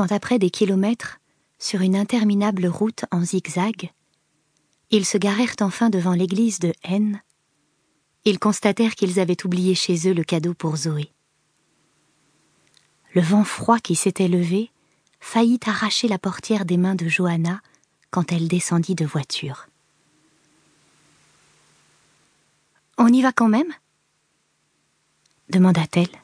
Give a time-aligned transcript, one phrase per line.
[0.00, 1.20] quand après des kilomètres,
[1.58, 3.92] sur une interminable route en zigzag,
[4.88, 7.20] ils se garèrent enfin devant l'église de N,
[8.24, 11.12] ils constatèrent qu'ils avaient oublié chez eux le cadeau pour Zoé.
[13.12, 14.70] Le vent froid qui s'était levé
[15.20, 17.60] faillit arracher la portière des mains de Johanna
[18.10, 19.66] quand elle descendit de voiture.
[22.96, 23.74] On y va quand même?
[25.50, 26.16] demanda-t-elle.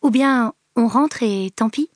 [0.00, 1.90] Ou bien on rentre et tant pis?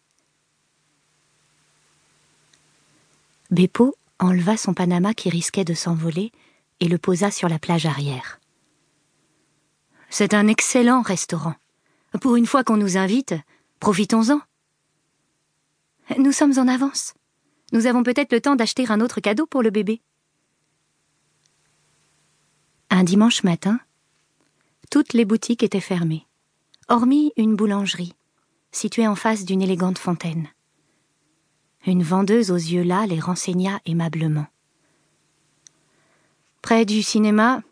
[3.55, 6.33] Beppo enleva son panama qui risquait de s'envoler
[6.81, 8.41] et le posa sur la plage arrière.
[10.11, 11.55] C'est un excellent restaurant.
[12.21, 13.35] Pour une fois qu'on nous invite,
[13.79, 14.41] profitons-en.
[16.19, 17.15] Nous sommes en avance.
[17.73, 20.03] Nous avons peut-être le temps d'acheter un autre cadeau pour le bébé.
[22.91, 23.79] Un dimanche matin,
[24.91, 26.27] toutes les boutiques étaient fermées,
[26.89, 28.15] hormis une boulangerie,
[28.73, 30.49] située en face d'une élégante fontaine.
[31.87, 34.47] Une vendeuse aux yeux là les renseigna aimablement.
[36.63, 37.63] Près du cinéma,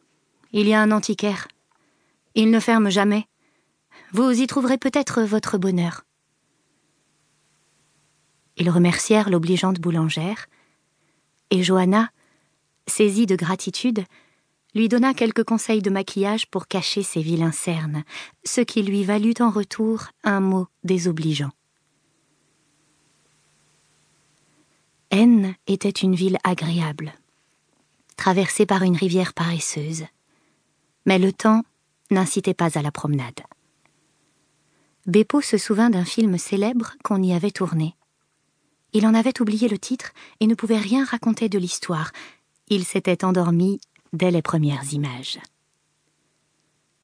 [0.52, 1.48] il y a un antiquaire.
[2.34, 3.26] Il ne ferme jamais.
[4.12, 6.04] Vous y trouverez peut-être votre bonheur.
[8.58, 10.46] Ils remercièrent l'obligeante boulangère,
[11.50, 12.10] et Johanna,
[12.86, 14.04] saisie de gratitude,
[14.74, 18.04] lui donna quelques conseils de maquillage pour cacher ses vilains cernes,
[18.44, 21.50] ce qui lui valut en retour un mot désobligeant.
[25.12, 27.12] N était une ville agréable,
[28.16, 30.06] traversée par une rivière paresseuse.
[31.04, 31.64] Mais le temps
[32.10, 33.40] n'incitait pas à la promenade.
[35.06, 37.94] Beppo se souvint d'un film célèbre qu'on y avait tourné.
[38.94, 42.10] Il en avait oublié le titre et ne pouvait rien raconter de l'histoire.
[42.68, 43.80] Il s'était endormi
[44.14, 45.38] dès les premières images.